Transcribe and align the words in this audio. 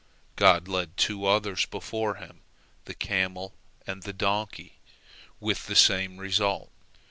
God 0.35 0.67
led 0.67 0.97
two 0.97 1.27
others 1.27 1.67
before 1.67 2.15
him, 2.15 2.39
the 2.85 2.95
camel 2.95 3.53
and 3.85 4.01
the 4.01 4.13
donkey, 4.13 4.79
with 5.39 5.67
the 5.67 5.75
same 5.75 6.17
result. 6.17 6.71